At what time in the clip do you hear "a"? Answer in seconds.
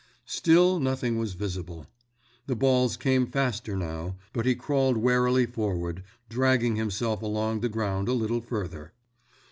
8.09-8.13